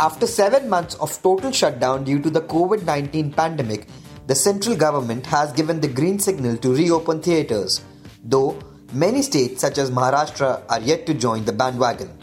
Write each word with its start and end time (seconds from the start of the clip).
After 0.00 0.28
seven 0.28 0.68
months 0.68 0.94
of 0.94 1.20
total 1.22 1.50
shutdown 1.50 2.04
due 2.04 2.22
to 2.22 2.30
the 2.30 2.42
COVID 2.42 2.84
19 2.84 3.32
pandemic, 3.32 3.88
the 4.28 4.34
central 4.36 4.76
government 4.76 5.26
has 5.26 5.52
given 5.52 5.80
the 5.80 5.88
green 5.88 6.20
signal 6.20 6.56
to 6.58 6.72
reopen 6.72 7.20
theatres, 7.20 7.80
though 8.22 8.56
many 8.92 9.22
states 9.22 9.60
such 9.60 9.76
as 9.76 9.90
Maharashtra 9.90 10.62
are 10.68 10.78
yet 10.78 11.04
to 11.06 11.14
join 11.14 11.44
the 11.44 11.52
bandwagon. 11.52 12.16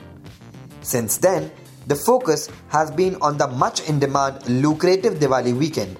Since 0.83 1.17
then, 1.17 1.51
the 1.87 1.97
focus 1.97 2.49
has 2.69 2.91
been 2.91 3.17
on 3.17 3.37
the 3.37 3.47
much 3.47 3.81
in 3.89 3.99
demand 3.99 4.47
lucrative 4.47 5.15
Diwali 5.15 5.53
weekend. 5.53 5.97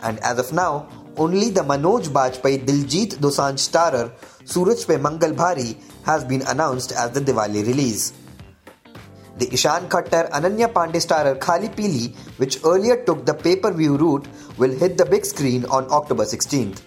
And 0.00 0.18
as 0.20 0.38
of 0.38 0.54
now, 0.54 0.88
only 1.18 1.50
the 1.50 1.60
Manoj 1.60 2.08
Bajpayee 2.08 2.64
Diljit 2.64 3.18
Dosanjh 3.18 3.60
starrer 3.60 4.10
Suraj 4.46 4.86
Pe 4.86 4.96
Mangal 4.96 5.34
Bhari 5.34 5.76
has 6.06 6.24
been 6.24 6.40
announced 6.46 6.92
as 6.92 7.10
the 7.10 7.20
Diwali 7.20 7.66
release. 7.66 8.14
The 9.38 9.46
Ishaan 9.46 9.88
Khatter 9.88 10.28
Ananya 10.30 10.72
Panday 10.72 11.00
starrer 11.00 11.38
Khali 11.38 11.68
Pili, 11.68 12.12
which 12.38 12.58
earlier 12.64 13.04
took 13.04 13.24
the 13.24 13.34
pay 13.34 13.54
per 13.54 13.72
view 13.72 13.96
route, 13.96 14.26
will 14.56 14.72
hit 14.72 14.98
the 14.98 15.04
big 15.04 15.24
screen 15.24 15.64
on 15.66 15.86
October 15.92 16.24
16th. 16.24 16.82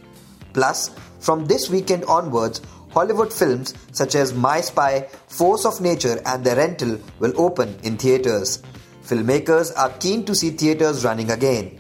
Plus, 0.52 0.92
from 1.20 1.46
this 1.46 1.70
weekend 1.70 2.04
onwards, 2.06 2.62
Hollywood 2.92 3.32
films 3.32 3.74
such 3.94 4.16
as 4.16 4.34
My 4.34 4.60
Spy, 4.60 5.08
Force 5.28 5.66
of 5.66 5.80
Nature, 5.80 6.22
and 6.26 6.44
The 6.44 6.58
Rental 6.58 7.00
will 7.20 7.40
open 7.40 7.80
in 7.84 7.96
theatres. 7.98 8.62
Filmmakers 9.04 9.72
are 9.78 9.92
keen 10.00 10.26
to 10.26 10.36
see 10.36 10.50
theatres 10.50 11.06
running 11.06 11.32
again. 11.32 11.80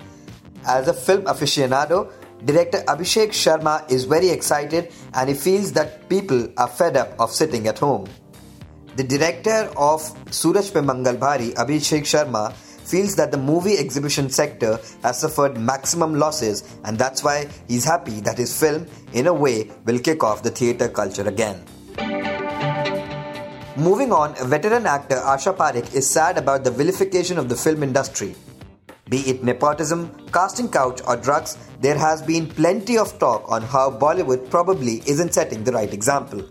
As 0.66 0.88
a 0.88 0.94
film 0.94 1.24
aficionado, 1.24 2.14
director 2.46 2.81
Abhishek 2.88 3.30
Sharma 3.30 3.92
is 3.92 4.06
very 4.06 4.30
excited 4.30 4.94
and 5.16 5.28
he 5.28 5.36
feels 5.36 5.74
that 5.74 6.08
people 6.08 6.48
are 6.58 6.70
fed 6.70 6.96
up 6.96 7.20
of 7.20 7.31
sitting 7.31 7.68
at 7.68 7.80
home. 7.80 8.08
The 8.97 9.03
director 9.06 9.72
of 9.78 10.02
Suraj 10.31 10.73
Pe 10.73 10.81
Mangal 10.81 11.16
Bhari, 11.16 11.52
Abhishek 11.52 12.02
Sharma, 12.02 12.52
feels 12.53 13.16
that 13.16 13.31
the 13.31 13.38
movie 13.38 13.78
exhibition 13.78 14.30
sector 14.30 14.80
has 15.02 15.22
suffered 15.22 15.58
maximum 15.58 16.16
losses 16.16 16.78
and 16.84 16.97
that's 16.97 17.23
why 17.23 17.47
he's 17.69 17.86
happy 17.86 18.19
that 18.19 18.38
his 18.38 18.59
film, 18.59 18.86
in 19.14 19.28
a 19.28 19.34
way, 19.34 19.72
will 19.86 19.97
kick 19.97 20.25
off 20.25 20.44
the 20.44 20.50
theatre 20.50 20.89
culture 20.89 21.25
again. 21.25 21.64
Moving 23.78 24.12
on, 24.12 24.36
veteran 24.50 24.86
actor 24.86 25.16
Asha 25.16 25.56
Parekh 25.56 25.95
is 25.95 26.09
sad 26.09 26.38
about 26.38 26.66
the 26.66 26.72
vilification 26.72 27.38
of 27.38 27.47
the 27.47 27.56
film 27.56 27.84
industry. 27.84 28.36
Be 29.09 29.19
it 29.22 29.42
nepotism, 29.42 30.12
casting 30.34 30.69
couch, 30.69 31.02
or 31.08 31.16
drugs, 31.16 31.58
there 31.80 31.97
has 31.97 32.22
been 32.22 32.45
plenty 32.47 32.97
of 32.97 33.17
talk 33.19 33.50
on 33.50 33.62
how 33.62 33.89
Bollywood 33.89 34.50
probably 34.50 35.02
isn't 35.08 35.34
setting 35.34 35.64
the 35.64 35.72
right 35.72 35.94
example. 35.94 36.47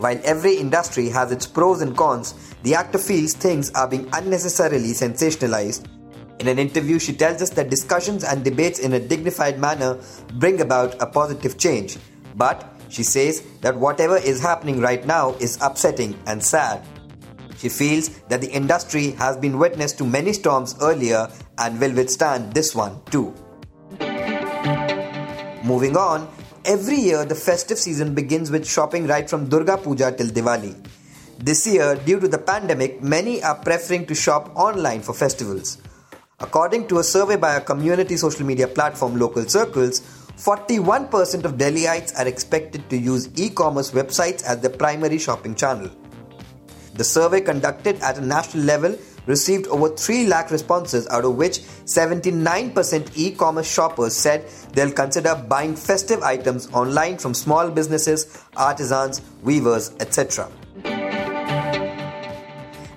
While 0.00 0.18
every 0.24 0.54
industry 0.54 1.10
has 1.10 1.30
its 1.30 1.46
pros 1.46 1.82
and 1.82 1.94
cons, 1.94 2.32
the 2.62 2.74
actor 2.74 2.96
feels 2.96 3.34
things 3.34 3.70
are 3.72 3.86
being 3.86 4.08
unnecessarily 4.14 4.92
sensationalized. 4.92 5.88
In 6.40 6.48
an 6.48 6.58
interview, 6.58 6.98
she 6.98 7.12
tells 7.12 7.42
us 7.42 7.50
that 7.50 7.68
discussions 7.68 8.24
and 8.24 8.42
debates 8.42 8.78
in 8.78 8.94
a 8.94 8.98
dignified 8.98 9.58
manner 9.58 10.00
bring 10.36 10.62
about 10.62 10.96
a 11.02 11.06
positive 11.06 11.58
change. 11.58 11.98
But 12.34 12.66
she 12.88 13.02
says 13.02 13.42
that 13.60 13.76
whatever 13.76 14.16
is 14.16 14.40
happening 14.40 14.80
right 14.80 15.04
now 15.04 15.34
is 15.34 15.58
upsetting 15.60 16.18
and 16.24 16.42
sad. 16.42 16.82
She 17.58 17.68
feels 17.68 18.08
that 18.30 18.40
the 18.40 18.50
industry 18.50 19.10
has 19.20 19.36
been 19.36 19.58
witness 19.58 19.92
to 20.00 20.06
many 20.06 20.32
storms 20.32 20.76
earlier 20.80 21.28
and 21.58 21.78
will 21.78 21.92
withstand 21.92 22.54
this 22.54 22.74
one 22.74 23.02
too. 23.10 23.34
Moving 25.62 25.94
on, 25.94 26.26
Every 26.70 26.98
year, 26.98 27.24
the 27.24 27.34
festive 27.34 27.78
season 27.78 28.14
begins 28.14 28.48
with 28.52 28.64
shopping 28.64 29.08
right 29.08 29.28
from 29.28 29.48
Durga 29.48 29.76
Puja 29.78 30.12
till 30.12 30.28
Diwali. 30.28 30.72
This 31.36 31.66
year, 31.66 31.96
due 31.96 32.20
to 32.20 32.28
the 32.28 32.38
pandemic, 32.38 33.02
many 33.02 33.42
are 33.42 33.56
preferring 33.56 34.06
to 34.06 34.14
shop 34.14 34.52
online 34.54 35.02
for 35.02 35.12
festivals. 35.12 35.78
According 36.38 36.86
to 36.86 37.00
a 37.00 37.02
survey 37.02 37.34
by 37.34 37.56
a 37.56 37.60
community 37.60 38.16
social 38.16 38.46
media 38.46 38.68
platform, 38.68 39.18
Local 39.18 39.48
Circles, 39.48 39.98
41% 40.36 41.44
of 41.44 41.54
Delhiites 41.54 42.16
are 42.16 42.28
expected 42.28 42.88
to 42.88 42.96
use 42.96 43.28
e 43.34 43.50
commerce 43.50 43.90
websites 43.90 44.44
as 44.44 44.60
their 44.60 44.70
primary 44.70 45.18
shopping 45.18 45.56
channel. 45.56 45.90
The 46.94 47.02
survey 47.02 47.40
conducted 47.40 47.98
at 48.00 48.18
a 48.18 48.24
national 48.24 48.62
level 48.62 48.96
received 49.26 49.66
over 49.68 49.88
3 49.88 50.26
lakh 50.26 50.50
responses, 50.50 51.06
out 51.08 51.24
of 51.24 51.36
which 51.36 51.60
79% 51.84 53.10
e 53.16 53.30
commerce 53.32 53.70
shoppers 53.70 54.14
said 54.14 54.46
they'll 54.72 54.92
consider 54.92 55.34
buying 55.34 55.76
festive 55.76 56.22
items 56.22 56.68
online 56.72 57.18
from 57.18 57.34
small 57.34 57.70
businesses, 57.70 58.44
artisans, 58.56 59.20
weavers, 59.42 59.92
etc. 60.00 60.50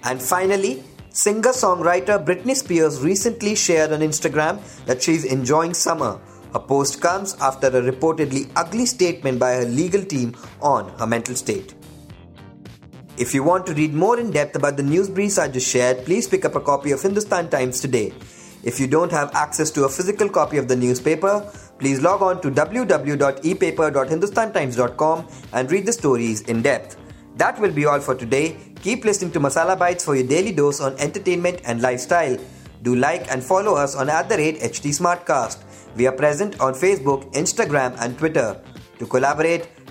And 0.06 0.22
finally, 0.22 0.83
singer 1.09 1.51
songwriter 1.51 2.23
Britney 2.23 2.56
Spears 2.56 3.01
recently 3.01 3.56
shared 3.56 3.91
on 3.91 4.01
Instagram 4.01 4.59
that 4.85 5.01
she's 5.01 5.23
enjoying 5.23 5.73
summer. 5.73 6.19
Her 6.51 6.59
post 6.59 7.01
comes 7.01 7.35
after 7.41 7.67
a 7.67 7.81
reportedly 7.81 8.51
ugly 8.56 8.85
statement 8.85 9.39
by 9.39 9.53
her 9.53 9.66
legal 9.66 10.03
team 10.03 10.35
on 10.62 10.89
her 11.00 11.07
mental 11.07 11.35
state. 11.35 11.73
If 13.23 13.31
you 13.34 13.41
want 13.41 13.66
to 13.67 13.73
read 13.73 13.94
more 13.94 14.19
in 14.19 14.31
depth 14.31 14.57
about 14.57 14.75
the 14.75 14.84
news 14.84 15.09
briefs 15.09 15.38
I 15.38 15.47
just 15.47 15.69
shared, 15.69 16.03
please 16.03 16.28
pick 16.28 16.44
up 16.44 16.56
a 16.56 16.59
copy 16.59 16.91
of 16.91 17.01
Hindustan 17.01 17.50
Times 17.50 17.79
today. 17.79 18.11
If 18.63 18.81
you 18.81 18.88
don't 18.88 19.13
have 19.13 19.34
access 19.34 19.72
to 19.72 19.85
a 19.85 19.89
physical 19.89 20.28
copy 20.28 20.57
of 20.57 20.67
the 20.67 20.75
newspaper, 20.75 21.50
please 21.79 22.01
log 22.01 22.22
on 22.22 22.41
to 22.41 22.51
www.epaper.hindustantimes.com 22.51 25.28
and 25.53 25.72
read 25.72 25.85
the 25.85 25.94
stories 25.94 26.41
in 26.41 26.62
depth. 26.62 26.97
That 27.38 27.57
will 27.62 27.72
be 27.72 27.85
all 27.85 28.01
for 28.01 28.13
today. 28.13 28.57
Keep 28.81 29.06
listening 29.06 29.31
to 29.31 29.39
Masala 29.39 29.79
Bites 29.79 30.03
for 30.03 30.17
your 30.17 30.28
daily 30.28 30.51
dose 30.51 30.81
on 30.81 30.94
entertainment 30.97 31.62
and 31.63 31.81
lifestyle. 31.81 32.38
Do 32.81 32.95
like 32.95 33.31
and 33.31 33.41
follow 33.41 33.75
us 33.75 33.95
on 33.95 34.09
at 34.09 34.28
the 34.28 34.35
rate 34.35 34.59
HT 34.59 35.00
Smartcast. 35.00 35.63
We 35.95 36.07
are 36.07 36.12
present 36.12 36.59
on 36.59 36.73
Facebook, 36.73 37.31
Instagram, 37.31 37.95
and 38.01 38.17
Twitter. 38.17 38.62
To 39.00 39.06
collaborate, 39.06 39.69